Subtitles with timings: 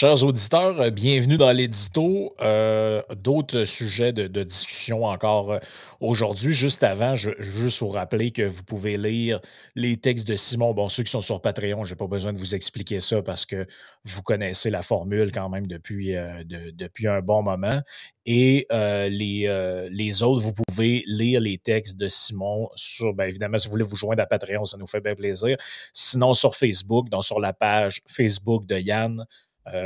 [0.00, 2.32] Chers auditeurs, euh, bienvenue dans l'édito.
[2.40, 5.58] Euh, D'autres sujets de, discussion encore euh,
[5.98, 6.52] aujourd'hui.
[6.52, 9.40] Juste avant, je, veux juste vous rappeler que vous pouvez lire
[9.74, 10.72] les textes de Simon.
[10.72, 13.44] Bon, ceux qui sont sur Patreon, je n'ai pas besoin de vous expliquer ça parce
[13.44, 13.66] que
[14.04, 17.80] vous connaissez la formule quand même depuis, de- depuis un bon moment.
[18.24, 23.66] Et les, les autres, vous pouvez lire les textes de Simon sur, bien évidemment, si
[23.66, 25.56] vous voulez vous joindre à Patreon, ça nous fait bien plaisir.
[25.92, 29.24] Sinon, sur Facebook, donc sur la page Facebook de Yann,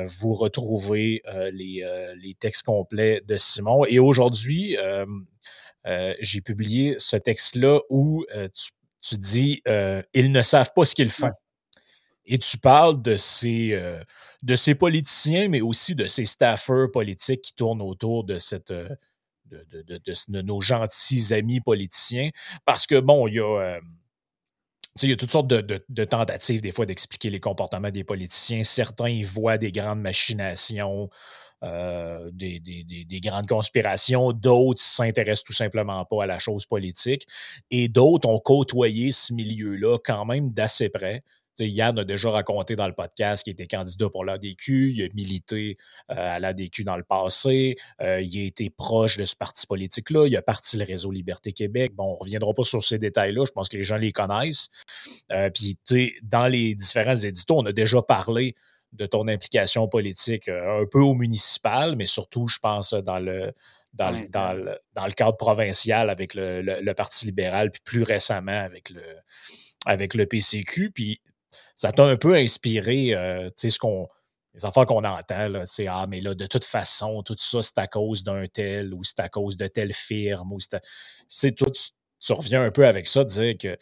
[0.06, 3.84] vous retrouvez euh, les, euh, les textes complets de Simon.
[3.86, 5.06] Et aujourd'hui, euh,
[5.86, 8.48] euh, j'ai publié ce texte-là où euh,
[9.00, 11.30] tu, dis euh, Ils ne savent pas ce qu'ils font.
[12.24, 14.02] Et tu parles de ces, euh,
[14.42, 18.70] de ces politiciens, mais aussi de ces staffers politiques qui tournent autour de cette.
[18.70, 18.88] euh,
[19.50, 22.30] de, nos gentils amis politiciens.
[22.64, 23.44] Parce que, bon, il y a.
[23.60, 23.80] euh,
[25.00, 28.62] il y a toutes sortes de, tentatives, des fois, d'expliquer les comportements des politiciens.
[28.62, 31.08] Certains y voient des grandes machinations,
[31.64, 34.32] euh, des grandes conspirations.
[34.32, 37.26] D'autres s'intéressent tout simplement pas à la chose politique.
[37.70, 41.22] Et d'autres ont côtoyé ce milieu-là quand même d'assez près.
[41.60, 45.76] Yann a déjà raconté dans le podcast qu'il était candidat pour l'ADQ, il a milité
[46.10, 50.26] euh, à l'ADQ dans le passé, euh, il a été proche de ce parti politique-là,
[50.26, 51.92] il a parti le réseau Liberté Québec.
[51.94, 54.70] Bon, on ne reviendra pas sur ces détails-là, je pense que les gens les connaissent.
[55.30, 58.54] Euh, Puis, tu sais, dans les différents éditos, on a déjà parlé
[58.92, 63.52] de ton implication politique euh, un peu au municipal, mais surtout, je pense, dans le,
[63.94, 67.80] dans, le, dans, le, dans le cadre provincial avec le, le- le Parti libéral, puis
[67.84, 69.02] plus récemment avec le,
[69.86, 70.90] avec le PCQ.
[70.90, 71.20] Puis
[71.74, 74.08] ça t'a un peu inspiré, euh, tu sais, ce qu'on.
[74.54, 77.78] Les affaires qu'on entend, tu sais, ah, mais là, de toute façon, tout ça, c'est
[77.78, 81.82] à cause d'un tel ou c'est à cause de telle firme ou c'est Tu tu,
[82.20, 83.76] tu reviens un peu avec ça, dire que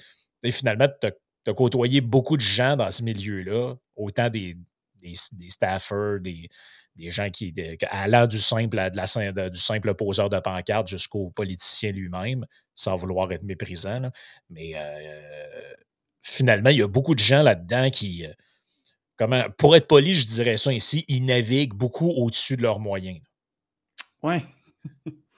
[0.50, 4.56] finalement, tu as, côtoyé beaucoup de gens dans ce milieu-là, autant des,
[5.02, 5.14] des,
[5.48, 6.48] staffers, des,
[6.94, 7.52] des gens qui,
[7.90, 12.94] allant du simple, de la, de- du simple poseur de pancarte jusqu'au politicien lui-même, sans
[12.96, 14.10] vouloir être méprisant.
[14.48, 15.74] Mais euh,
[16.20, 18.32] finalement, il y a beaucoup de gens là-dedans qui, euh,
[19.16, 23.20] comment, pour être poli, je dirais ça ici, ils naviguent beaucoup au-dessus de leurs moyens.
[24.22, 24.36] Oui.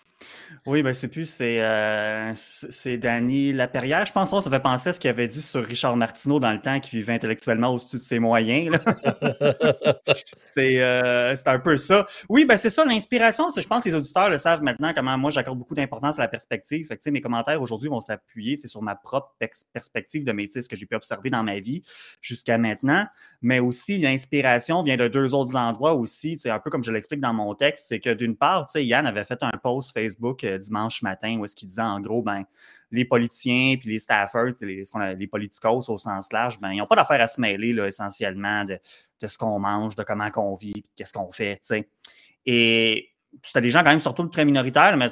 [0.64, 4.30] Oui, ben c'est plus, c'est euh, c'est c'est Danny Laperrière, je pense.
[4.30, 6.90] Ça fait penser à ce qu'il avait dit sur Richard Martineau dans le temps, qui
[6.94, 8.70] vivait intellectuellement au-dessus de ses moyens.
[10.48, 12.06] c'est euh, c'est un peu ça.
[12.28, 13.50] Oui, ben c'est ça, l'inspiration.
[13.50, 16.22] c'est- Je pense que les auditeurs le savent maintenant, comment moi j'accorde beaucoup d'importance à
[16.22, 16.86] la perspective.
[16.86, 19.34] Fait que, mes commentaires aujourd'hui vont s'appuyer, c'est sur ma propre
[19.72, 21.82] perspective de métier, ce que j'ai pu observer dans ma vie
[22.20, 23.04] jusqu'à maintenant.
[23.40, 26.38] Mais aussi, l'inspiration vient de deux autres endroits aussi.
[26.38, 29.24] Sais, un peu comme je l'explique dans mon texte, c'est que d'une part, Yann avait
[29.24, 32.44] fait un post Facebook euh, dimanche matin où est-ce qu'il disait en gros, ben,
[32.90, 34.84] les politiciens puis les staffers, les,
[35.16, 38.78] les politicos au sens large, ben, ils n'ont pas d'affaire à se mêler essentiellement de,
[39.20, 41.56] de ce qu'on mange, de comment qu'on vit, qu'est-ce qu'on fait.
[41.56, 41.88] tu sais.
[42.44, 43.12] Et
[43.42, 45.08] c'était des gens quand même surtout très minoritaires, mais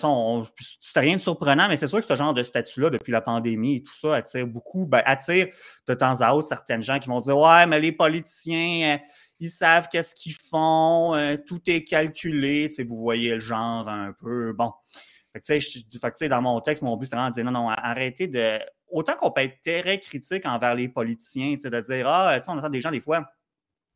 [0.81, 3.77] c'était rien de surprenant, mais c'est sûr que ce genre de statut-là, depuis la pandémie
[3.77, 5.49] et tout ça, attire beaucoup, ben, attire
[5.87, 8.99] de temps à autre certaines gens qui vont dire Ouais, mais les politiciens, euh,
[9.39, 14.53] ils savent qu'est-ce qu'ils font, euh, tout est calculé, vous voyez le genre un peu.
[14.53, 14.73] Bon.
[15.33, 17.69] Fait que, je- fait dans mon texte, mon but, c'est vraiment de dire non, non,
[17.69, 18.59] arrêtez de.
[18.89, 22.45] Autant qu'on peut être très critique envers les politiciens, tu sais, de dire Ah, tu
[22.47, 23.25] sais, on entend des gens des fois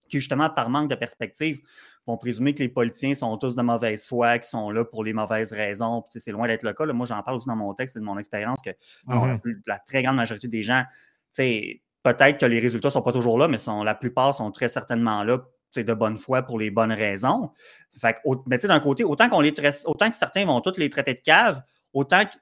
[0.09, 1.61] qui, justement, par manque de perspective,
[2.07, 5.15] vont présumer que les politiciens sont tous de mauvaise foi, qui sont là pour les
[5.15, 6.03] mauvaises raisons.
[6.03, 6.85] Puis, c'est loin d'être le cas.
[6.85, 6.93] là.
[6.93, 8.71] Moi, j'en parle aussi dans mon texte et de mon expérience que
[9.07, 9.41] Mhm.
[9.67, 10.93] la très grande majorité des gens, tu
[11.33, 14.51] sais, peut-être que les résultats ne sont pas toujours là, mais sont, la plupart sont
[14.53, 15.39] très certainement là
[15.83, 17.51] de bonne foi pour les bonnes raisons.
[17.99, 20.61] Fait que, mais tu sais, d'un côté, autant, qu'on les traite- autant que certains vont
[20.61, 21.63] tous les traiter de cave,
[21.93, 22.37] autant que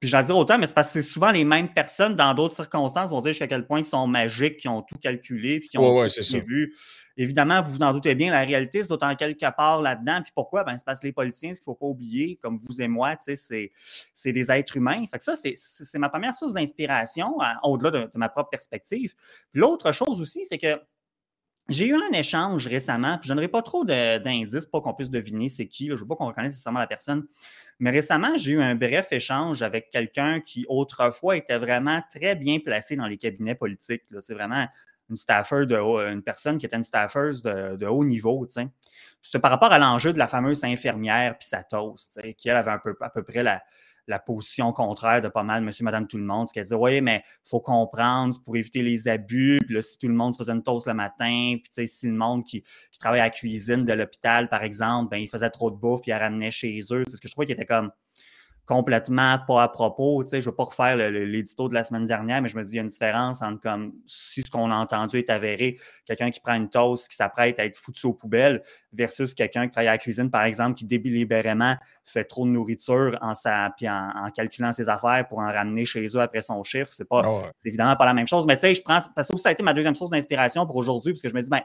[0.00, 2.54] puis j'en dire autant, mais c'est parce que c'est souvent les mêmes personnes dans d'autres
[2.54, 5.78] circonstances vont dire jusqu'à quel point ils sont magiques, qui ont tout calculé, puis qui
[5.78, 6.72] ont Ouais, tout.
[7.16, 10.20] Évidemment, vous vous en doutez bien, la réalité, c'est d'autant quelque part là-dedans.
[10.22, 10.62] Puis pourquoi?
[10.62, 12.86] Ben, c'est parce que les politiciens, ce qu'il ne faut pas oublier, comme vous et
[12.86, 13.72] moi, tu sais,
[14.14, 15.04] c'est, des êtres humains.
[15.10, 19.14] Fait que ça, c'est, ma première source d'inspiration, au-delà de, de ma propre perspective.
[19.50, 20.80] Puis l'autre chose aussi, c'est que
[21.68, 25.48] j'ai eu un échange récemment, puis je donnerai pas trop d'indices pour qu'on puisse deviner
[25.48, 25.88] c'est qui.
[25.88, 27.26] Je ne veux pas qu'on reconnaisse nécessairement la personne.
[27.78, 32.58] Mais récemment, j'ai eu un bref échange avec quelqu'un qui, autrefois, était vraiment très bien
[32.58, 34.04] placé dans les cabinets politiques.
[34.22, 34.66] C'est vraiment
[35.10, 35.76] une staffer de
[36.10, 38.46] une personne qui était une staffer de, haut niveau.
[38.48, 42.72] C'était par rapport à l'enjeu de la fameuse infirmière puis sa toast, qui elle avait
[42.82, 43.62] peu, à peu près la,
[44.08, 46.48] la position contraire de pas mal monsieur, madame, tout le monde.
[46.48, 49.60] Ce qu'elle disait, oui, mais faut comprendre, pour éviter les abus.
[49.64, 52.06] Puis là, si tout le monde faisait une toast le matin, puis tu sais, si
[52.06, 52.64] le monde qui,
[52.98, 56.10] travaille à la cuisine de l'hôpital, par exemple, ben, il faisait trop de bouffe, puis
[56.10, 57.04] il ramenait chez eux.
[57.06, 57.90] C'est ce que je trouvais qui était comme
[58.68, 60.22] complètement pas à propos.
[60.24, 62.62] Tu sais, je ne veux pas refaire l'édito de la semaine dernière, mais je me
[62.62, 65.78] dis, il y a une différence entre comme si ce qu'on a entendu est avéré,
[66.04, 68.62] quelqu'un qui prend une toast, qui s'apprête à être foutu aux poubelles,
[68.92, 73.18] versus quelqu'un qui travaille à la cuisine, par exemple, qui délibérément fait trop de nourriture
[73.22, 76.92] en, sa, puis en, calculant ses affaires pour en ramener chez eux après son chiffre.
[76.92, 78.44] C'est pas, ah évidemment pas la même chose.
[78.46, 80.76] Mais tu sais, je prends, parce que ça a été ma deuxième source d'inspiration pour
[80.76, 81.64] aujourd'hui, parce que je me dis, ben, tu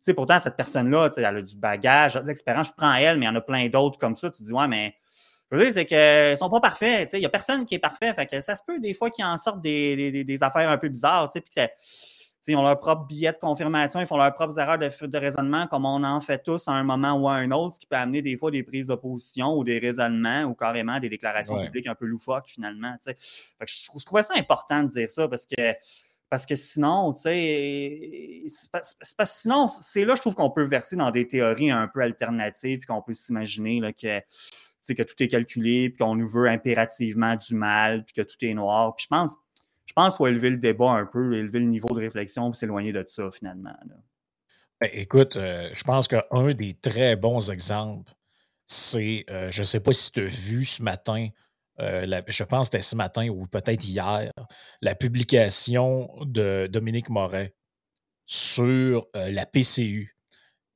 [0.00, 3.28] sais, pourtant, cette personne-là, elle a du bagage, de l'expérience, je prends elle, mais il
[3.28, 4.30] y en a plein d'autres comme ça.
[4.30, 4.96] Tu dis, ouais, mais
[5.50, 7.12] je veux dire, c'est qu'ils ne sont pas parfaits.
[7.14, 8.12] Il n'y a personne qui est parfait.
[8.14, 10.88] Fait que ça se peut des fois qu'ils en sortent des, des, affaires un peu
[10.88, 11.28] bizarres.
[11.30, 15.18] Puis ils ont leur propre billet de confirmation, ils font leurs propres erreurs de, de,
[15.18, 17.86] raisonnement, comme on en fait tous à un moment ou à un autre, ce qui
[17.86, 21.86] peut amener des fois des prises d'opposition ou des raisonnements ou carrément des déclarations publiques
[21.86, 22.94] un peu loufoques finalement.
[23.04, 25.74] Fait que je, je, trouvais ça important de dire ça parce que
[26.30, 28.44] parce que sinon, tu sais,
[29.24, 32.86] sinon, c'est là, je trouve qu'on peut verser dans des théories un peu alternatives, puis
[32.86, 34.22] qu'on peut s'imaginer que,
[34.88, 38.54] que tout est calculé, puis qu'on nous veut impérativement du mal, puis que tout est
[38.54, 38.94] noir.
[38.96, 39.36] Puis je pense,
[39.86, 42.58] je pense qu'il faut élever le débat un peu, élever le niveau de réflexion, puis
[42.58, 43.74] s'éloigner de ça, finalement.
[44.80, 48.12] Ben, écoute, euh, je pense qu'un des très bons exemples,
[48.66, 51.28] c'est, euh, je ne sais pas si tu as vu ce matin,
[51.80, 54.30] euh, je pense que c'était ce matin ou peut-être hier,
[54.80, 57.54] la publication de Dominique Moret
[58.26, 60.16] sur euh, la PCU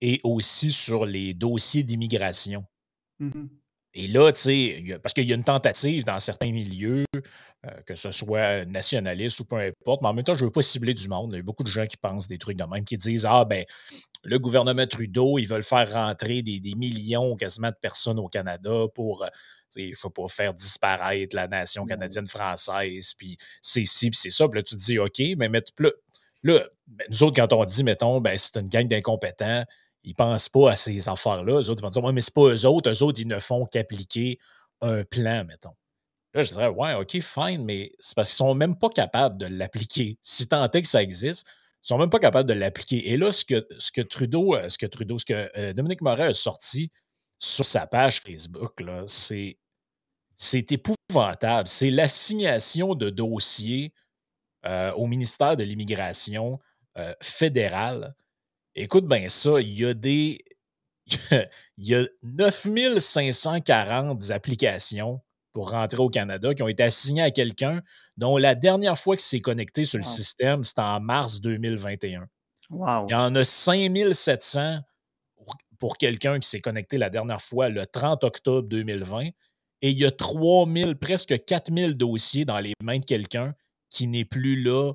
[0.00, 2.66] et aussi sur les dossiers d'immigration.
[3.20, 3.46] Mmh
[3.94, 7.94] et là, tu sais, parce qu'il y a une tentative dans certains milieux, euh, que
[7.94, 10.94] ce soit nationaliste ou peu importe, mais en même temps, je ne veux pas cibler
[10.94, 11.30] du monde.
[11.32, 13.44] Il y a beaucoup de gens qui pensent des trucs de même, qui disent Ah,
[13.44, 13.64] ben,
[14.24, 18.86] le gouvernement Trudeau, ils veulent faire rentrer des, des millions quasiment de personnes au Canada
[18.94, 19.24] pour
[19.76, 24.48] il ne faut pas faire disparaître la nation canadienne-française, puis c'est ci, puis c'est ça.
[24.48, 25.90] Puis là, tu te dis, OK, mais là,
[26.42, 29.64] là ben, nous autres, quand on dit, mettons, ben, c'est une gang d'incompétents,
[30.04, 31.60] ils pensent pas à ces affaires-là.
[31.60, 32.90] Eux autres vont dire, ouais, mais c'est pas eux autres.
[32.90, 34.38] Eux autres, ils ne font qu'appliquer
[34.80, 35.74] un plan, mettons.
[36.34, 39.46] Là, je dirais, ouais, OK, fine, mais c'est parce qu'ils sont même pas capables de
[39.46, 40.18] l'appliquer.
[40.20, 41.46] Si tant est que ça existe,
[41.82, 43.10] ils sont même pas capables de l'appliquer.
[43.10, 46.00] Et là, ce que, ce que Trudeau, euh, ce que Trudeau, ce que euh, Dominique
[46.00, 46.90] Moret a sorti
[47.38, 49.58] sur sa page Facebook, c'est
[50.34, 51.68] c'est épouvantable.
[51.68, 53.92] C'est l'assignation de dossiers
[54.66, 56.58] euh, au ministère de l'Immigration
[56.98, 58.14] euh, fédéral.
[58.74, 60.38] Écoute bien ça, il y a des.
[61.30, 65.20] il y a 9540 applications
[65.52, 67.82] pour rentrer au Canada qui ont été assignées à quelqu'un
[68.16, 72.26] dont la dernière fois qu'il s'est connecté sur le système, c'était en mars 2021.
[72.70, 74.80] Il y en a 5700
[75.78, 79.28] pour quelqu'un qui s'est connecté la dernière fois le 30 octobre 2020
[79.82, 83.54] et il y a 3000, presque 4000 dossiers dans les mains de quelqu'un
[83.90, 84.92] qui n'est plus là,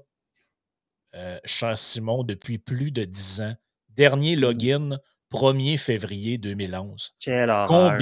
[1.13, 3.55] euh, cher Simon, depuis plus de 10 ans.
[3.99, 4.97] Dernier login,
[5.29, 7.15] 1er février 2011.
[7.19, 7.97] Quelle horreur.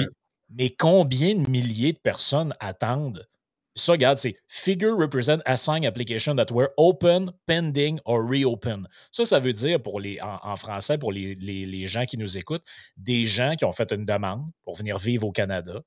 [0.48, 3.26] mais combien de milliers de personnes attendent?
[3.74, 8.86] Ça, regarde, c'est Figure represent assigned application that were open, pending or reopen.
[9.10, 12.64] Ça, ça veut dire pour les, en, français, pour les, les, gens qui nous écoutent,
[12.96, 15.80] des gens qui ont fait une demande pour venir vivre au Canada,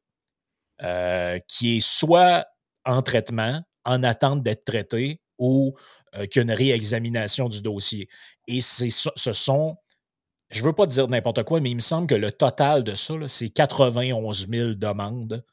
[0.84, 2.46] euh, qui est soit
[2.84, 5.74] en traitement, en attente d'être traité, ou
[6.16, 8.10] euh, qu'il y a une réexamination du dossier.
[8.48, 8.90] Et ce
[9.34, 9.78] sont,
[10.52, 12.96] je ne veux pas dire n'importe quoi, mais il me semble que le total de
[12.96, 15.44] ça, c'est 91 000 demandes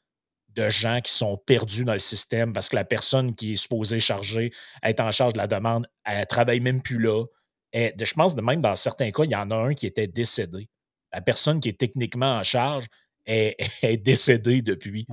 [0.55, 3.99] de gens qui sont perdus dans le système parce que la personne qui est supposée
[3.99, 4.51] charger,
[4.83, 7.25] être en charge de la demande, elle ne travaille même plus là.
[7.71, 10.07] Et je pense que même dans certains cas, il y en a un qui était
[10.07, 10.69] décédé.
[11.13, 12.87] La personne qui est techniquement en charge,
[13.29, 15.05] est, décédé depuis.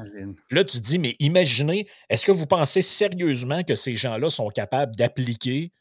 [0.50, 4.96] Là, tu dis, mais imaginez, est-ce que vous pensez sérieusement que ces gens-là sont capables
[4.96, 5.72] d'appliquer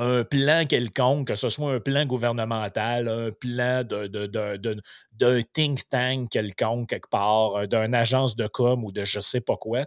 [0.00, 6.88] un plan quelconque, que ce soit un plan gouvernemental, un plan d'un think tank quelconque
[6.88, 9.84] quelque part, euh, d'une agence de com ou de je sais pas quoi.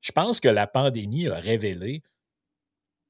[0.00, 2.02] Je pense que la pandémie a révélé,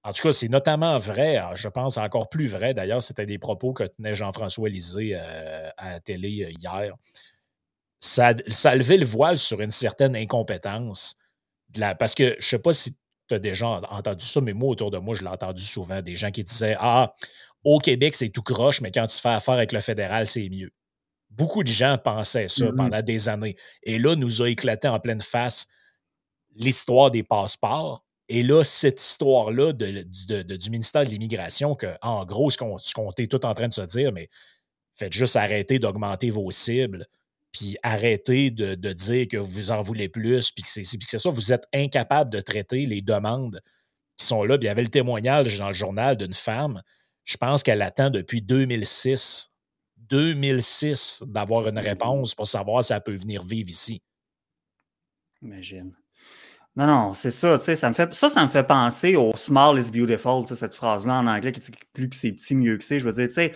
[0.03, 3.39] en tout cas, c'est notamment vrai, hein, je pense encore plus vrai, d'ailleurs, c'était des
[3.39, 6.95] propos que tenait Jean-François Lisée euh, à la télé euh, hier
[8.01, 11.17] ça, ça a levé le voile sur une certaine incompétence.
[11.99, 12.97] parce que je ne sais pas si
[13.31, 16.03] tu as déjà entendu ça, mais moi, autour de moi, je l'ai entendu souvent.
[16.03, 17.15] Des gens qui disaient Ah,
[17.63, 20.71] au Québec, c'est tout croche, mais quand tu fais affaire avec le fédéral, c'est mieux.
[21.31, 22.77] Beaucoup de gens pensaient ça mm-hmm.
[22.77, 23.57] pendant des années.
[23.85, 25.69] Et là, nous a éclaté en pleine face
[26.57, 28.05] l'histoire des passeports.
[28.29, 33.47] Et là, cette histoire-là du ministère de l'Immigration, que en gros, ce qu'on est tout
[33.47, 34.29] en train de se dire, mais
[34.95, 37.07] faites juste arrêter d'augmenter vos cibles
[37.53, 41.65] puis arrêtez de, dire que vous en voulez plus, puis que c'est ça, vous êtes
[41.75, 43.61] incapable de traiter les demandes
[44.17, 44.57] qui sont là.
[44.61, 46.83] il y avait le témoignage dans le journal d'une femme,
[47.25, 49.51] je pense qu'elle attend depuis 2006,
[49.97, 54.03] 2006 d'avoir une mmh réponse pour savoir si elle peut venir vivre ici.
[55.43, 55.95] Imagine.
[56.77, 59.37] Non, non, c'est ça, tu sais, ça me fait ça, ça me fait penser au
[59.37, 62.55] small is beautiful, tu sais, cette phrase-là en anglais qui dit plus que c'est petit,
[62.55, 63.01] mieux que c'est.
[63.01, 63.53] Je veux dire, tu sais,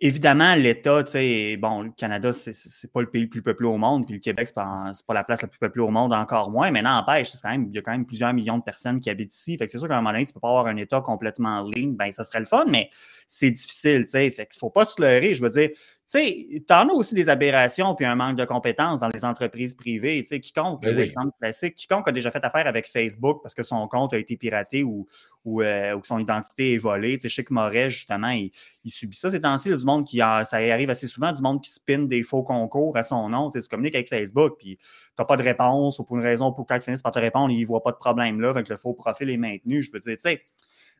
[0.00, 3.76] évidemment, l'État, tu sais, bon, le Canada, c'est pas le pays le plus peuplé au
[3.76, 6.50] monde, puis le Québec, c'est pas, pas la place la plus peuplée au monde, encore
[6.50, 9.56] moins, mais n'empêche, il y a quand même plusieurs millions de personnes qui habitent ici.
[9.56, 11.62] Fait que c'est sûr qu'à un moment donné, tu peux pas avoir un État complètement
[11.62, 12.90] lean, ben ça serait le fun, mais
[13.26, 14.30] c'est difficile, tu sais.
[14.30, 15.34] Fait qu'il faut pas se leurrer.
[15.34, 15.70] Je veux dire,
[16.08, 20.22] sais, t'en as aussi des aberrations puis un manque de compétences dans les entreprises privées.
[20.22, 23.64] Tu sais, quiconque, ben l'exemple classique, quiconque a déjà fait affaire avec Facebook parce que
[23.64, 25.08] son compte a été piraté ou,
[25.44, 27.18] ou, euh, que son identité est volée.
[27.18, 28.52] Tu sais, je sais que Moret, justement, il,
[28.86, 29.76] subit ça ces temps-ci.
[29.76, 33.02] du monde qui, ça arrive assez souvent, du monde qui spin des faux concours à
[33.02, 33.50] son nom.
[33.50, 34.78] Tu, sais, tu communiques avec Facebook puis
[35.16, 37.50] t'as pas de réponse ou pour une raison pour quand ils finissent par te répondre,
[37.50, 39.82] ils voient pas de problème là, avec le faux profil est maintenu.
[39.82, 40.42] Je peux dire, tu sais,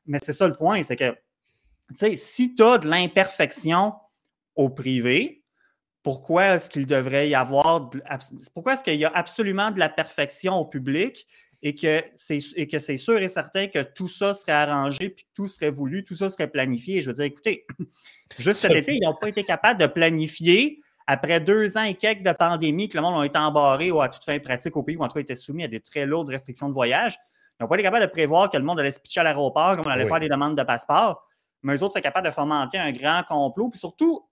[0.07, 3.93] mais c'est ça le point, c'est que, tu sais, si tu as de l'imperfection
[4.57, 5.45] au privé,
[6.03, 7.91] pourquoi est-ce qu'il devrait y avoir,
[8.55, 11.27] pourquoi est-ce qu'il y a absolument de la perfection au public
[11.63, 12.41] et que c'est
[12.97, 16.29] sûr et certain que tout ça serait arrangé, puis que tout serait voulu, tout ça
[16.29, 17.03] serait planifié?
[17.03, 17.67] Je veux dire, écoutez,
[18.39, 22.23] juste cet été, ils n'ont pas été capables de planifier après deux ans et quelques
[22.23, 24.97] de pandémie, que le monde a été embarré ou à toute fin pratique au pays,
[24.97, 27.17] ou en tout cas était soumis à des très lourdes restrictions de voyage.
[27.59, 29.77] Ils n'ont pas été capables de prévoir que le monde allait se pitcher à l'aéroport,
[29.77, 31.27] qu'on allait faire des demandes de passeport.
[31.63, 33.71] Mais eux autres, sont capables de fomenter un grand complot.
[33.71, 34.23] Puis surtout,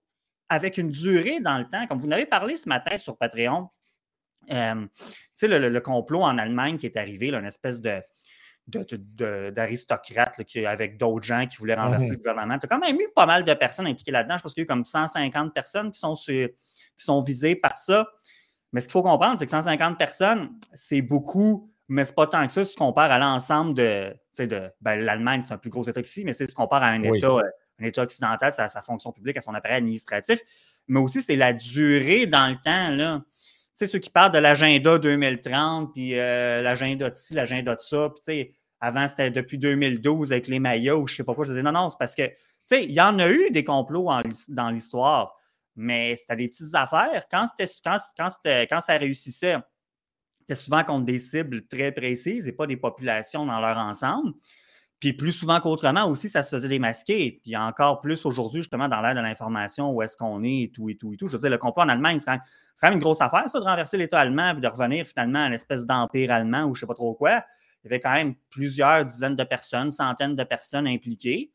[0.49, 3.69] avec une durée dans le temps, comme vous en avez parlé ce matin sur Patreon,
[4.51, 4.85] euh,
[5.35, 8.01] sais, le, complot en Allemagne qui est arrivé, une espèce de,
[9.51, 12.57] d'aristocrate avec d'autres gens qui voulaient renverser le gouvernement.
[12.57, 14.37] Tu as quand même eu pas mal de personnes impliquées là-dedans.
[14.37, 16.49] Je pense qu'il y a eu comme 150 personnes qui sont, qui
[16.97, 18.07] sont visées par ça.
[18.71, 22.45] Mais ce qu'il faut comprendre, c'est que 150 personnes, c'est beaucoup, mais c'est pas tant
[22.45, 24.13] que ça si tu compares à l'ensemble de.
[24.39, 27.03] de ben, L'Allemagne, c'est un plus gros État qu'ici, mais si tu compares à un
[27.03, 27.41] État euh,
[27.79, 30.39] un État occidental, à sa fonction publique, à son appareil administratif,
[30.87, 32.95] mais aussi c'est la durée dans le temps.
[32.95, 33.23] Là.
[33.27, 33.43] Tu
[33.75, 38.09] sais, ceux qui parlent de l'agenda 2030, puis euh, l'agenda de ci, l'agenda de ça,
[38.09, 41.43] puis tu sais, avant c'était depuis 2012 avec les maillots, ou je sais pas quoi,
[41.45, 43.63] je disais non, non, c'est parce que, tu sais, il y en a eu des
[43.63, 44.09] complots
[44.49, 45.35] dans l'histoire,
[45.75, 47.25] mais c'était des petites affaires.
[47.29, 49.57] Quand, quand, quand, quand ça réussissait,
[50.39, 54.33] c'était souvent contre des cibles très précises et pas des populations dans leur ensemble.
[55.05, 57.39] Puis plus souvent qu'autrement aussi, ça se faisait démasquer.
[57.43, 60.89] Puis encore plus aujourd'hui, justement, dans l'ère de l'information, où est-ce qu'on est et tout
[60.89, 61.27] et tout et tout.
[61.27, 62.39] Je veux dire, le complot en Allemagne, c'est quand,
[62.81, 65.53] même une grosse affaire, ça, de renverser l'État allemand et de revenir finalement à une
[65.53, 67.43] espèce d'empire allemand ou je ne sais pas trop quoi.
[67.83, 71.51] Il y avait quand même plusieurs dizaines de personnes, centaines de personnes impliquées.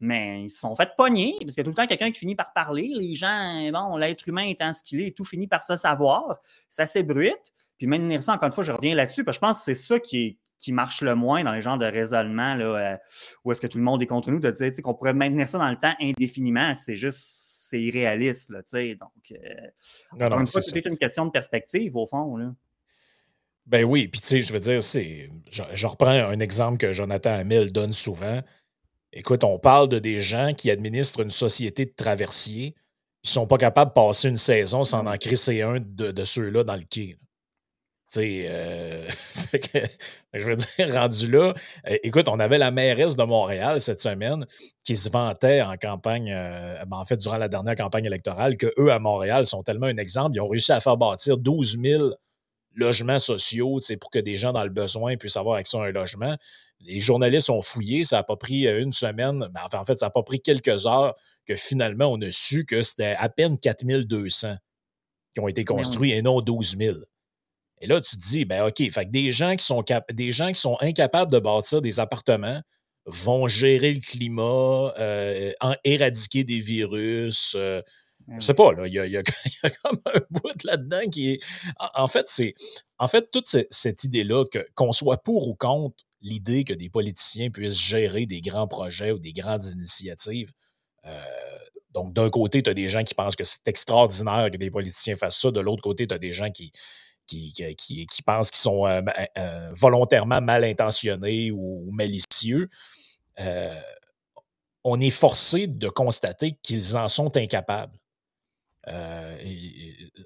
[0.00, 2.18] Mais ils se sont fait pogner, parce qu'il y a tout le temps quelqu'un qui
[2.18, 2.90] finit par parler.
[2.96, 6.40] Les gens, bon, l'être humain étant ce qu'il est, tout finit par se savoir.
[6.68, 7.54] Ça s'ébruite.
[7.78, 9.76] Puis maintenir ça, encore une fois, je reviens là-dessus, parce que je pense que c'est
[9.76, 12.96] ça qui est, qui marche le moins dans les genres de raisonnement là, euh,
[13.44, 15.58] où est-ce que tout le monde est contre nous, de dire qu'on pourrait maintenir ça
[15.58, 18.50] dans le temps indéfiniment, c'est juste, c'est irréaliste.
[18.50, 18.62] Là,
[18.94, 22.36] donc, euh, non, c'est une question de perspective, au fond.
[22.36, 22.52] Là.
[23.66, 25.30] Ben oui, puis tu sais, je veux dire, c'est.
[25.50, 28.40] Je, reprends un exemple que Jonathan Hamel donne souvent.
[29.12, 32.74] Écoute, on parle de des gens qui administrent une société de traversiers.
[33.24, 36.64] Ils sont pas capables de passer une saison sans en crisser un de, de ceux-là
[36.64, 37.18] dans le quai.
[38.16, 39.06] Euh,
[40.32, 41.54] je veux dire, rendu là,
[41.88, 44.46] euh, écoute, on avait la mairesse de Montréal cette semaine
[44.84, 48.72] qui se vantait en campagne, euh, ben, en fait, durant la dernière campagne électorale, que
[48.78, 50.36] eux, à Montréal, sont tellement un exemple.
[50.36, 52.14] Ils ont réussi à faire bâtir 12 000
[52.74, 56.36] logements sociaux pour que des gens dans le besoin puissent avoir accès à un logement.
[56.80, 60.10] Les journalistes ont fouillé, ça n'a pas pris une semaine, ben, en fait, ça n'a
[60.10, 64.56] pas pris quelques heures que finalement, on a su que c'était à peine 4 200
[65.34, 66.98] qui ont été construits et non 12 000.
[67.80, 70.48] Et là, tu te dis, ben OK, fait que des gens qui sont des gens
[70.48, 72.60] qui sont incapables de bâtir des appartements
[73.06, 75.52] vont gérer le climat, euh,
[75.84, 77.54] éradiquer des virus.
[77.56, 77.80] Euh,
[78.36, 79.22] je sais pas, là, il y, a,
[79.82, 81.40] comme un bout là-dedans qui est.
[81.94, 82.54] En, fait, c'est.
[82.98, 84.44] En fait, toute cette, idée-là,
[84.74, 89.18] qu'on soit pour ou contre l'idée que des politiciens puissent gérer des grands projets ou
[89.18, 90.52] des grandes initiatives.
[91.06, 91.22] Euh,
[91.94, 95.16] donc, d'un côté, tu as des gens qui pensent que c'est extraordinaire que des politiciens
[95.16, 95.50] fassent ça.
[95.50, 96.70] De l'autre côté, tu as des gens qui,
[97.28, 99.02] qui, pensent qu'ils sont euh,
[99.36, 102.68] euh, volontairement mal intentionnés ou, malicieux,
[103.40, 103.80] euh,
[104.84, 107.96] on est forcé de constater qu'ils en sont incapables.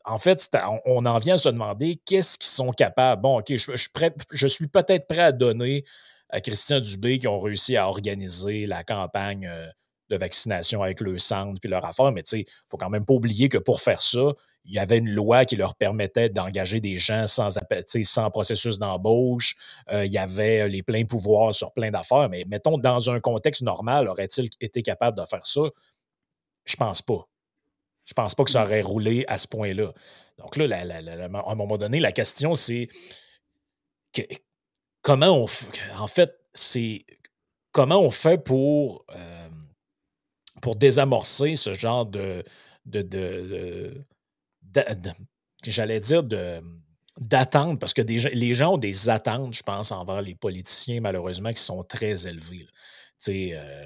[0.05, 0.49] en fait,
[0.87, 3.21] on, en vient à se demander qu'est-ce qu'ils sont capables.
[3.21, 5.85] Bon, OK, je, suis peut-être prêt à donner
[6.31, 9.51] à Christian Dubé qui ont réussi à organiser la campagne
[10.11, 13.15] de vaccination avec le centre puis leur affaire, mais il ne faut quand même pas
[13.15, 14.33] oublier que pour faire ça,
[14.65, 19.57] il y avait une loi qui leur permettait d'engager des gens sans, sans processus d'embauche.
[19.91, 22.29] Euh, il y avait euh, les pleins pouvoirs sur plein d'affaires.
[22.29, 25.63] Mais mettons, dans un contexte normal, aurait-il été capable de faire ça?
[26.65, 27.29] Je pense pas.
[28.05, 29.93] Je pense pas que ça aurait roulé à ce point-là.
[30.39, 32.89] Donc là, à un moment donné, la question, c'est
[35.03, 35.47] comment on
[35.99, 37.05] en fait, c'est
[37.73, 39.49] comment on fait pour, euh,
[40.61, 42.45] pour désamorcer ce genre de,
[42.87, 44.05] de,
[45.65, 46.63] j'allais dire de
[47.79, 51.83] parce que les gens ont des attentes, je pense, envers les politiciens, malheureusement, qui sont
[51.85, 52.67] très élevées.
[53.29, 53.85] Euh,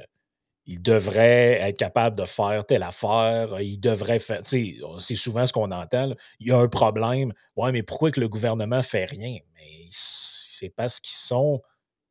[0.65, 4.41] ils devraient être capables de faire telle affaire, ils devraient faire.
[4.43, 6.13] C'est souvent ce qu'on entend.
[6.41, 7.33] Il y a un problème.
[7.57, 9.39] Ouais, mais pourquoi que le gouvernement ne fait rien?
[9.57, 11.63] Mais c'est parce qu'ils sont.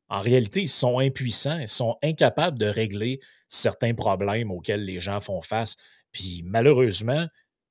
[0.08, 5.20] En réalité, ils sont impuissants, ils sont incapables de régler certains problèmes auxquels les gens
[5.20, 5.78] font face.
[6.12, 7.26] Puis malheureusement,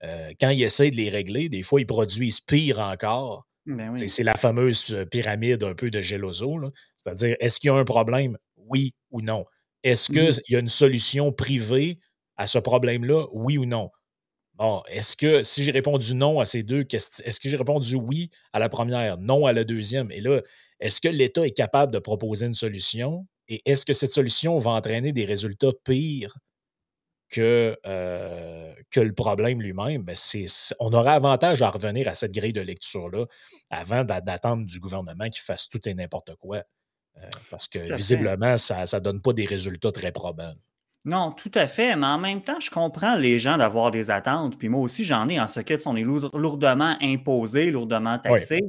[0.04, 3.46] euh, quand ils essayent de les régler, des fois, ils produisent pire encore.
[3.66, 6.58] Ben c'est la fameuse euh, pyramide un peu de Geloso.
[6.98, 8.36] C'est-à-dire, est-ce qu'il y a un problème?
[8.56, 9.46] Oui ou non.
[9.82, 11.98] Est-ce mmh qu'il y a une solution privée
[12.36, 13.26] à ce problème-là?
[13.32, 13.90] Oui ou non?
[14.54, 17.96] Bon, est-ce que si j'ai répondu non à ces deux questions, est-ce que j'ai répondu
[17.96, 20.10] oui à la première, non à la deuxième?
[20.12, 20.40] Et là,
[20.78, 23.26] est-ce que l'État est capable de proposer une solution?
[23.48, 26.36] Et est-ce que cette solution va entraîner des résultats pires
[27.30, 30.02] que, euh, que le problème lui-même?
[30.02, 30.16] Ben
[30.80, 33.26] on aurait avantage à revenir à cette grille de lecture-là
[33.70, 36.62] avant d'attendre du gouvernement qu'il fasse tout et n'importe quoi.
[37.16, 40.54] Euh, parce que visiblement, ça ne donne pas des résultats très probants.
[41.04, 44.58] Non, tout à fait, mais en même temps, je comprends les gens d'avoir des attentes.
[44.58, 48.60] Puis moi aussi, j'en ai en ce cas, on est lourdement imposé, lourdement taxé.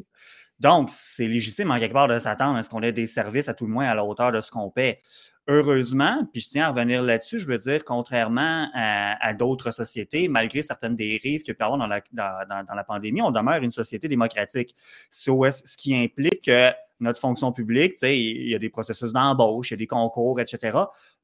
[0.59, 3.53] Donc, c'est légitime en quelque part de s'attendre à ce qu'on ait des services à
[3.53, 5.01] tout le moins à la hauteur de ce qu'on paie.
[5.47, 10.63] Heureusement, puis je tiens à revenir là-dessus, je veux dire, contrairement à, d'autres sociétés, malgré
[10.63, 14.75] certaines dérives qu'il peut avoir dans, la pandémie, on demeure une société démocratique.
[15.11, 19.75] Ce qui implique que notre fonction publique, il y a des processus d'embauche, il y
[19.75, 20.77] a des concours, etc.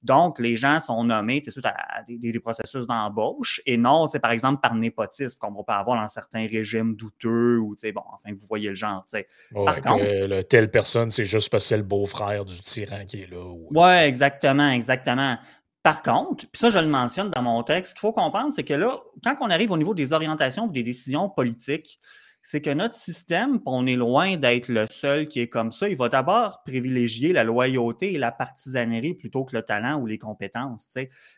[0.03, 4.75] Donc, les gens sont nommés suite à des, processus d'embauche et non, par exemple, par
[4.75, 8.75] népotisme, comme on peut avoir dans certains régimes douteux ou, bon, enfin, vous voyez le
[8.75, 9.05] genre.
[9.53, 13.31] par contre, telle personne, c'est juste parce que c'est le beau-frère du tyran qui est
[13.31, 13.43] là.
[13.45, 15.37] Oui, ouais, exactement, exactement.
[15.83, 18.63] Par contre, puis ça, je le mentionne dans mon texte, ce qu'il faut comprendre, c'est
[18.63, 21.99] que là, quand on arrive au niveau des orientations ou des décisions politiques,
[22.43, 25.87] c'est que notre système, on est loin d'être le seul qui est comme ça.
[25.89, 30.17] Il va d'abord privilégier la loyauté et la partisanerie plutôt que le talent ou les
[30.17, 30.89] compétences.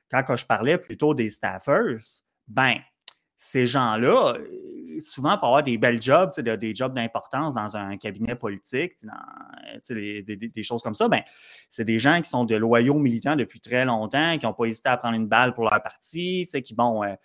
[0.09, 1.97] Quand, je parlais plutôt des staffers,
[2.47, 2.75] ben,
[3.35, 8.35] ces gens-là, euh, souvent pour avoir des belles jobs, des jobs d'importance dans un cabinet
[8.35, 8.93] politique,
[9.89, 11.21] des, choses comme ça, ben,
[11.69, 14.87] c'est des gens qui sont de loyaux militants depuis très longtemps, qui n'ont pas hésité
[14.87, 17.15] à prendre une balle pour leur parti, qui, bon, euh,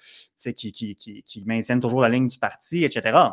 [0.53, 3.29] qui maintiennent toujours la ligne du parti, etc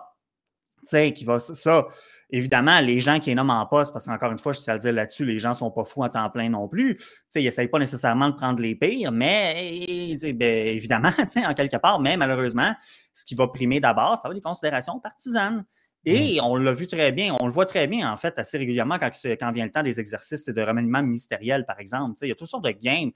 [0.85, 1.39] sais, qui va.
[1.39, 1.87] Ça,
[2.29, 4.77] évidemment, les gens qui est nomment en poste, parce qu'encore une fois, je tiens à
[4.77, 6.99] le dire là-dessus, les gens ne sont pas fous à temps plein non plus.
[7.29, 11.99] sais, ils n'essayent pas nécessairement de prendre les pires, mais ben, évidemment, en quelque part,
[11.99, 12.73] mais malheureusement,
[13.13, 15.65] ce qui va primer d'abord, ça va être des considérations partisanes.
[16.07, 18.99] Et on l'a vu très bien, on le voit très bien, en fait, assez régulièrement
[18.99, 22.13] quand, quand vient le temps des exercices de remaniement ministériel, par exemple.
[22.21, 23.09] Il y a toutes sortes de games.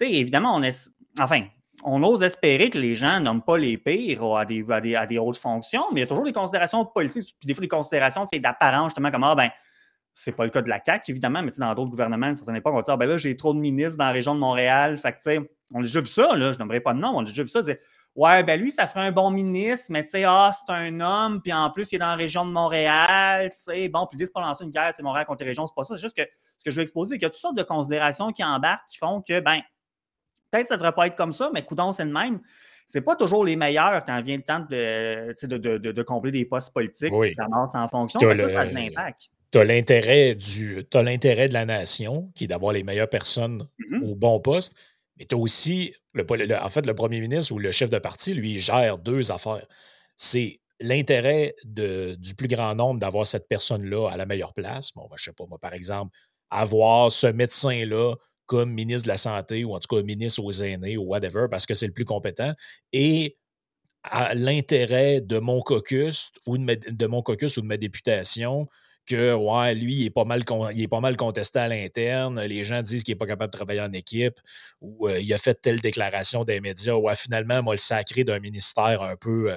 [0.00, 0.92] évidemment, on est.
[1.18, 1.46] Enfin,
[1.84, 4.64] on ose espérer que les gens n'omment pas les pires à des,
[4.94, 7.62] à des, hautes fonctions, mais il y a toujours des considérations politiques, puis des fois
[7.62, 9.50] des considérations d'apparence, justement, comme ah, ben,
[10.14, 12.56] c'est pas le cas de la CAQ, évidemment, mais dans d'autres gouvernements, à une certaine
[12.56, 14.40] époque, on va dire ah, ben là, j'ai trop de ministres dans la région de
[14.40, 14.96] Montréal.
[14.98, 17.24] Fait que, on a déjà vu ça, là, je n'aimerais pas de nom, on a
[17.24, 17.60] déjà vu ça.
[18.14, 21.40] Ouais, ben lui, ça ferait un bon ministre, mais tu sais, ah, c'est un homme,
[21.40, 24.32] puis en plus, il est dans la région de Montréal, tu sais, bon, puis c'est
[24.32, 25.94] pas lancer une guerre, c'est Montréal contre les régions, c'est pas ça.
[25.94, 26.22] C'est juste que
[26.58, 28.86] ce que je veux exposer, c'est qu'il y a toutes sortes de considérations qui embarquent,
[28.86, 29.60] qui font que, ben,
[30.52, 32.40] peut-être que ça ne devrait pas être comme ça, mais coudon, c'est le même.
[32.86, 36.44] C'est pas toujours les meilleurs quand vient le temps de, de, de, de combler des
[36.44, 37.32] postes politiques, oui.
[37.32, 39.30] ça marche en fonction, ça, ça a de l'impact.
[39.50, 44.10] Tu as l'intérêt de la nation, qui est d'avoir les meilleures personnes mm-hmm.
[44.10, 44.74] au bon poste,
[45.18, 46.24] mais tu as aussi, le,
[46.62, 49.66] en fait, le premier ministre ou le chef de parti, lui, il gère deux affaires.
[50.16, 54.92] C'est l'intérêt du plus grand nombre d'avoir cette personne-là à la meilleure place.
[54.94, 56.16] Bon, ben, je sais pas, moi, par exemple,
[56.50, 58.14] avoir ce médecin-là
[58.52, 61.64] comme ministre de la Santé ou en tout cas ministre aux aînés ou whatever, parce
[61.64, 62.52] que c'est le plus compétent,
[62.92, 63.38] et
[64.04, 68.68] à l'intérêt de mon caucus ou de, mon caucus ou de ma députation
[69.06, 72.42] que ouais, lui, il est pas mal, il est pas mal contesté à l'interne.
[72.42, 74.38] Les gens disent qu'il n'est pas capable de travailler en équipe
[74.82, 76.94] ou euh, il a fait telle déclaration des médias.
[76.94, 79.52] Ouais, finalement, moi, le sacré d'un ministère un peu.
[79.52, 79.56] Euh,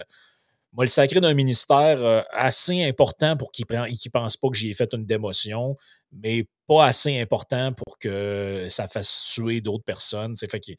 [0.71, 4.71] moi, le sacré d'un ministère euh, assez important pour qu'il ne pense pas que j'y
[4.71, 5.75] ai fait une démotion,
[6.15, 10.36] mais pas assez important pour que ça fasse tuer d'autres personnes.
[10.36, 10.78] C'est fait qu'il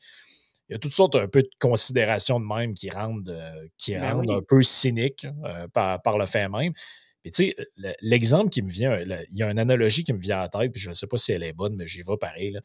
[0.68, 4.14] y a toutes sortes un peu de considérations de même qui rendent, euh, qui ben
[4.14, 6.72] rendent un peu cyniques euh, par, le fait même.
[7.22, 7.56] Puis tu sais,
[8.00, 10.72] l'exemple qui me vient, il y a une analogie qui me vient à la tête,
[10.72, 12.56] puis je ne sais pas si elle est bonne, mais j'y vais pareil.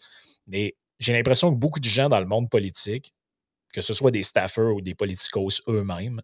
[0.45, 3.13] Mais j'ai l'impression que beaucoup de gens dans le monde politique,
[3.73, 6.21] que ce soit des staffers ou des politicos eux-mêmes,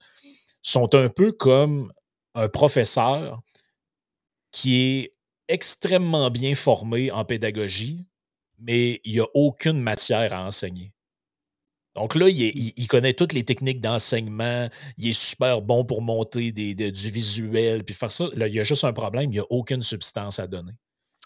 [0.62, 1.92] sont un peu comme
[2.36, 3.42] un professeur
[4.52, 5.17] qui est
[5.48, 8.06] extrêmement bien formé en pédagogie,
[8.60, 10.94] mais il n'y a aucune matière à enseigner.
[11.96, 16.76] Donc là, il, connaît toutes les techniques d'enseignement, il est super bon pour monter des,
[16.76, 18.28] du visuel, puis faire ça.
[18.36, 20.74] Là, il y a juste un problème, il n'y a aucune substance à donner.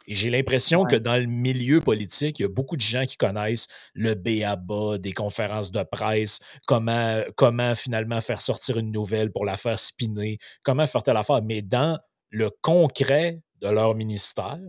[0.08, 3.18] Et j'ai l'impression que dans le milieu politique, il y a beaucoup de gens qui
[3.18, 9.44] connaissent le BABA, des conférences de presse, comment, comment finalement faire sortir une nouvelle pour
[9.44, 11.42] la faire spinner, comment faire telle affaire.
[11.44, 14.60] Mais dans le concret de leur ministère,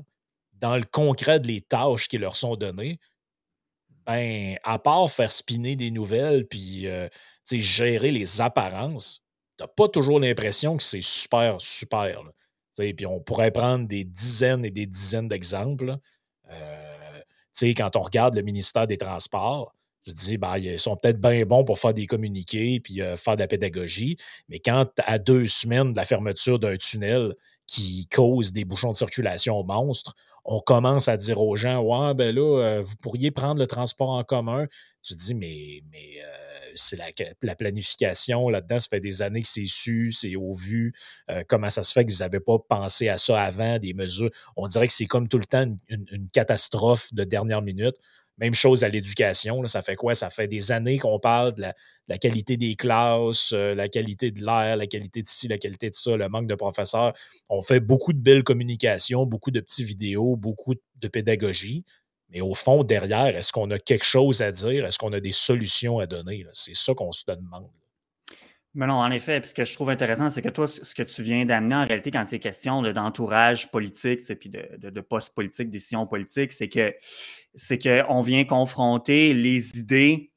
[0.54, 2.98] dans le concret des tâches qui leur sont données,
[4.06, 7.08] ben, à part faire spinner des nouvelles puis euh,
[7.50, 9.22] gérer les apparences,
[9.56, 12.22] t'as pas toujours l'impression que c'est super, super.
[12.76, 15.96] Puis on pourrait prendre des dizaines et des dizaines d'exemples.
[16.50, 17.20] Euh,
[17.76, 19.74] quand on regarde le ministère des Transports,
[20.04, 23.36] je dis, ben, ils sont peut-être bien bons pour faire des communiqués puis euh, faire
[23.36, 24.16] de la pédagogie,
[24.48, 27.34] mais quand à deux semaines de la fermeture d'un tunnel
[27.72, 32.34] qui cause des bouchons de circulation monstres, on commence à dire aux gens Ouais, ben
[32.34, 34.66] là, euh, vous pourriez prendre le transport en commun.
[35.02, 39.66] Tu dis, mais, mais euh, c'est la, planification là-dedans, ça fait des années que c'est
[39.66, 40.92] su, c'est au vu.
[41.30, 44.30] Euh, comment ça se fait que vous n'avez pas pensé à ça avant, des mesures?
[44.56, 47.96] On dirait que c'est comme tout le temps une catastrophe de dernière minute.
[48.38, 49.66] Même chose à l'éducation.
[49.66, 50.14] Ça fait quoi?
[50.14, 51.64] Ça fait des années qu'on parle de
[52.08, 55.90] la, qualité des classes, euh, la qualité de l'air, la qualité de ci, la qualité
[55.90, 57.12] de ça, le manque de professeurs.
[57.48, 61.84] On fait beaucoup de belles communications, beaucoup de petites vidéos, beaucoup de pédagogie.
[62.30, 64.86] Mais au fond, derrière, est-ce qu'on a quelque chose à dire?
[64.86, 66.46] Est-ce qu'on a des solutions à donner?
[66.54, 67.68] C'est ça qu'on se demande.
[68.74, 71.02] Mais non, en effet, puis ce que je trouve intéressant, c'est que toi, ce que
[71.02, 75.68] tu viens d'amener en réalité quand c'est question d'entourage politique, puis de, de, poste politique,
[75.68, 76.94] décision politique, c'est que
[77.54, 80.32] c'est qu'on vient confronter les idées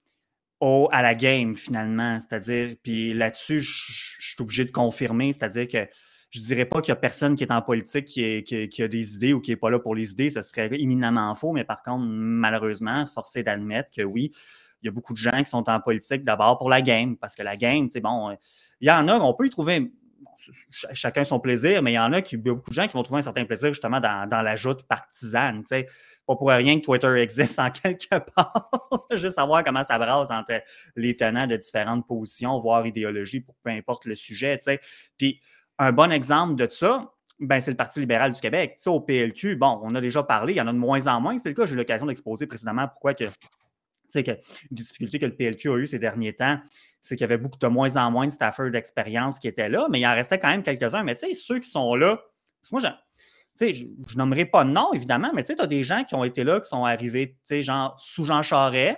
[0.60, 2.20] au, à la game finalement.
[2.20, 3.72] C'est-à-dire, puis là-dessus, je,
[4.20, 5.90] suis obligé de confirmer, c'est-à-dire que
[6.30, 8.88] je ne dirais pas qu'il n'y a personne qui est en politique qui, qui, a
[8.90, 11.64] des idées ou qui n'est pas là pour les idées, ce serait éminemment faux, mais
[11.64, 14.34] par contre, malheureusement, forcé d'admettre que oui,
[14.86, 17.36] il y a beaucoup de gens qui sont en politique d'abord pour la game, parce
[17.36, 18.36] que la game, c'est bon, euh,
[18.80, 19.92] il y en a, on peut y trouver
[20.70, 23.20] chacun son plaisir, mais il y en a qui, beaucoup de gens qui vont trouver
[23.20, 25.64] un certain plaisir justement dans, dans l'ajout partisane.
[25.66, 25.88] sais.
[26.28, 28.70] Pas pour rien que Twitter existe en quelque part.
[29.12, 30.62] Juste savoir comment ça brasse entre
[30.96, 34.60] les tenants de différentes positions, voire idéologies, pour peu importe le sujet.
[34.62, 34.80] sais.
[35.18, 35.42] Puis
[35.80, 38.80] un bon exemple de ça, ben, c'est le Parti libéral du Québec.
[38.86, 41.38] au PLQ, bon, on a déjà parlé, il y en a de moins en moins.
[41.38, 43.26] C'est le cas, j'ai eu l'occasion d'exposer précédemment pourquoi que
[44.10, 46.60] sais, que une difficulté que le PLQ a eu ces derniers temps,
[47.02, 49.88] c'est qu'il y avait beaucoup de moins en moins de staffers d'expérience qui étaient là,
[49.90, 51.04] mais il en restait quand même quelques-uns.
[51.04, 52.20] Mais tu sais, ceux qui sont là,
[52.72, 52.88] moi, je,
[53.74, 56.16] je, je nommerai pas de nom, évidemment, mais tu sais, tu as des gens qui
[56.16, 58.98] ont été là, qui sont arrivés, tu sais, genre sous Jean Charest,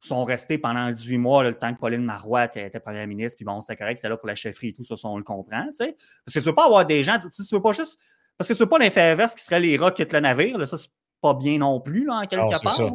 [0.00, 3.60] sont restés pendant 18 mois, le temps que Pauline Marois était, première ministre, puis bon,
[3.60, 5.96] c'était correct, était là pour la chefferie et tout, ça, on le comprend, tu sais.
[6.24, 7.98] Parce que tu veux pas avoir des gens, tu, tu veux pas juste.
[8.36, 10.66] Parce que tu veux pas l'effet inverse qui serait les rats qui le navire, là,
[10.66, 12.92] ça, c'est pas bien non plus, là, en quelque part.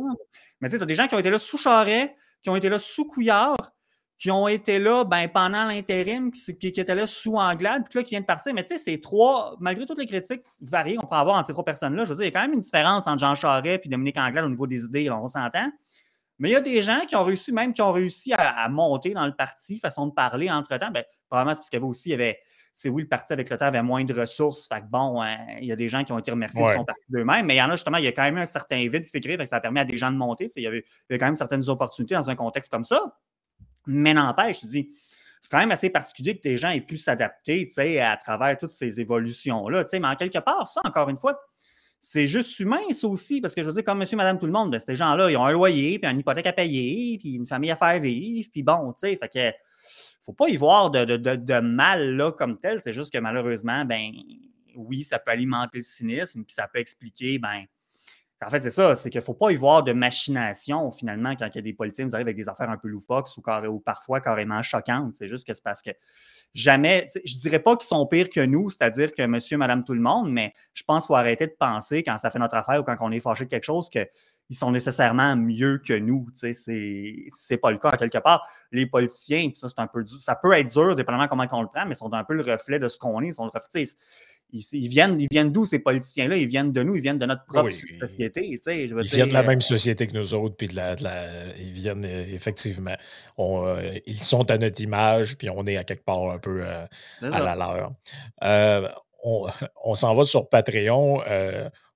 [0.61, 2.55] Mais tu sais, tu as des gens qui ont été là sous Charret, qui ont
[2.55, 3.57] été là sous Couillard,
[4.17, 8.03] qui ont été là ben, pendant l'intérim, qui, qui, étaient là sous Anglade, puis là,
[8.03, 8.53] qui viennent de partir.
[8.53, 11.53] Mais tu sais, ces trois, malgré toutes les critiques variées qu'on peut avoir entre ces
[11.53, 13.85] trois personnes-là, je veux dire, il y a quand même une différence entre Jean Charest
[13.85, 15.71] et Dominique Anglade au niveau des idées, on s'entend.
[16.37, 19.11] Mais il y a des gens qui ont réussi, même qui ont réussi à, monter
[19.11, 20.91] dans le parti, façon de parler entre-temps.
[20.91, 22.39] Ben, probablement, c'est parce qu'il y avait aussi, il y avait
[22.79, 24.65] c'est oui, le parti avec le temps avait moins de ressources.
[24.65, 26.85] Fait que bon, hein, il y a des gens qui ont été remerciés qui sont
[26.85, 28.77] partis d'eux-mêmes, mais il y en a justement, il y a quand même un certain
[28.87, 30.47] vide qui s'est créé, ça permis à des gens de monter.
[30.55, 33.17] Il y, avait, il y avait quand même certaines opportunités dans un contexte comme ça.
[33.85, 34.93] Mais n'empêche, je dis,
[35.41, 37.67] c'est quand même assez particulier que des gens aient pu s'adapter
[37.99, 39.83] à travers toutes ces évolutions-là.
[39.91, 41.37] Mais en quelque part, ça, encore une fois,
[41.99, 44.53] c'est juste humain, ça aussi, parce que je veux dire, comme monsieur, madame, tout le
[44.53, 47.45] monde, ben, ces gens-là, ils ont un loyer, puis une hypothèque à payer, puis une
[47.45, 49.68] famille à faire vivre, puis bon, tu sais, fait que
[50.21, 52.79] faut pas y voir de, mal là comme tel.
[52.81, 54.11] C'est juste que malheureusement, ben
[54.75, 57.65] oui, ça peut alimenter le cynisme, puis ça peut expliquer, ben.
[58.41, 61.47] En fait, c'est ça, c'est qu'il ne faut pas y voir de machination finalement quand
[61.47, 63.79] il y a des politiciens qui arrivent avec des affaires un peu loufoques ou, ou
[63.81, 65.17] parfois carrément choquantes.
[65.17, 65.89] C'est juste que c'est parce que
[66.53, 69.93] jamais, je ne dirais pas qu'ils sont pires que nous, c'est-à-dire que monsieur, madame, tout
[69.93, 72.79] le monde, mais je pense qu'il faut arrêter de penser quand ça fait notre affaire
[72.79, 74.07] ou quand on est fâché de quelque chose que
[74.49, 76.27] ils sont nécessairement mieux que nous.
[76.39, 78.47] Tu sais, c'est pas le cas quelque part.
[78.71, 81.85] Les politiciens, ça, c'est un peu ça peut être dur, dépendamment comment on le prend,
[81.85, 83.27] mais ils sont un peu le reflet de ce qu'on est.
[83.27, 83.51] Ils, sont
[84.51, 86.35] ils, viennent, ils viennent d'où ces politiciens-là?
[86.37, 88.41] Ils viennent de nous, ils viennent de notre propre société.
[88.41, 90.95] Tu sais, ils viennent de la même société que nous autres, puis de la,
[91.59, 92.95] ils viennent euh, effectivement.
[93.37, 96.87] Euh, ils sont à notre image, puis on est à quelque part un peu euh,
[97.21, 97.91] à la leur.
[99.23, 99.47] on,
[99.83, 101.21] on s'en va sur Patreon.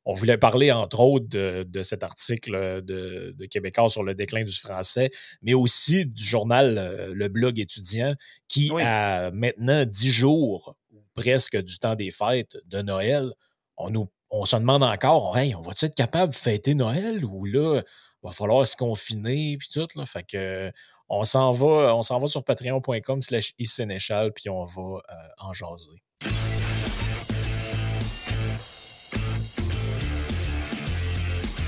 [0.05, 5.09] On voulait parler, entre autres, de, cet article de, Québécois sur le déclin du français,
[5.41, 8.13] mais aussi du journal euh, Le Blog étudiant,
[8.47, 13.31] qui a maintenant dix jours, ou presque du temps des fêtes de Noël,
[13.77, 17.45] on nous, on se demande encore, hey, on va-tu être capable de fêter Noël ou
[17.45, 19.87] là, il va falloir se confiner puis tout.
[19.95, 20.05] Là.
[20.05, 20.71] Fait que
[21.09, 25.01] on s'en va, on s'en va sur patreon.com slash puis on va
[25.37, 26.01] en jaser.